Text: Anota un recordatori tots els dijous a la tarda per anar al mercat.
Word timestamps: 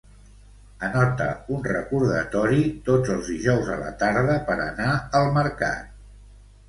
Anota 0.87 1.27
un 1.57 1.61
recordatori 1.67 2.63
tots 2.89 3.13
els 3.17 3.29
dijous 3.35 3.69
a 3.75 3.79
la 3.83 3.93
tarda 4.05 4.39
per 4.49 4.57
anar 4.67 4.89
al 5.21 5.31
mercat. 5.41 5.97